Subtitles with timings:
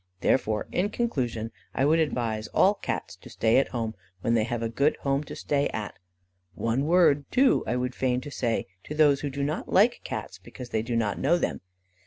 [0.21, 4.63] Therefore, in conclusion, I would advise all Cats to stay at home when they have
[4.63, 5.93] a good home to stay at.
[6.55, 10.69] One word, too, I would fain say to those who do not like Cats, because
[10.69, 11.61] they do not know them.